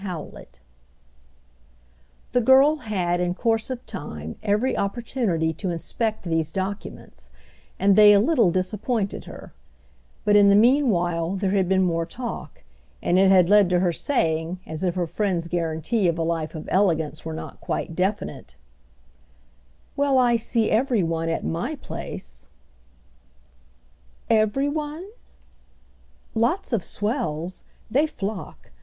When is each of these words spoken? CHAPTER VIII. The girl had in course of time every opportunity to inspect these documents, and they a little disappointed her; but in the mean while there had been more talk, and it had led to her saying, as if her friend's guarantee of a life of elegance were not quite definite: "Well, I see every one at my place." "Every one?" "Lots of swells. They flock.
CHAPTER 0.03 0.29
VIII. 0.35 0.47
The 2.31 2.41
girl 2.41 2.75
had 2.77 3.19
in 3.21 3.35
course 3.35 3.69
of 3.69 3.85
time 3.85 4.35
every 4.41 4.75
opportunity 4.75 5.53
to 5.53 5.69
inspect 5.69 6.23
these 6.23 6.51
documents, 6.51 7.29
and 7.77 7.95
they 7.95 8.11
a 8.11 8.19
little 8.19 8.49
disappointed 8.49 9.25
her; 9.25 9.53
but 10.25 10.35
in 10.35 10.49
the 10.49 10.55
mean 10.55 10.89
while 10.89 11.35
there 11.35 11.51
had 11.51 11.69
been 11.69 11.83
more 11.83 12.07
talk, 12.07 12.63
and 13.03 13.19
it 13.19 13.29
had 13.29 13.47
led 13.47 13.69
to 13.69 13.79
her 13.81 13.93
saying, 13.93 14.59
as 14.65 14.83
if 14.83 14.95
her 14.95 15.05
friend's 15.05 15.47
guarantee 15.47 16.07
of 16.07 16.17
a 16.17 16.23
life 16.23 16.55
of 16.55 16.67
elegance 16.71 17.23
were 17.23 17.31
not 17.35 17.61
quite 17.61 17.95
definite: 17.95 18.55
"Well, 19.95 20.17
I 20.17 20.35
see 20.35 20.71
every 20.71 21.03
one 21.03 21.29
at 21.29 21.43
my 21.45 21.75
place." 21.75 22.47
"Every 24.31 24.67
one?" 24.67 25.05
"Lots 26.33 26.73
of 26.73 26.83
swells. 26.83 27.61
They 27.91 28.07
flock. 28.07 28.71